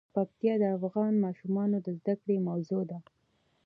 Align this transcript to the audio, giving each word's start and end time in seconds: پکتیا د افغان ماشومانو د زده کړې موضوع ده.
پکتیا 0.15 0.53
د 0.59 0.63
افغان 0.77 1.13
ماشومانو 1.25 1.77
د 1.85 1.87
زده 1.99 2.13
کړې 2.21 2.37
موضوع 2.47 2.83
ده. 2.91 2.97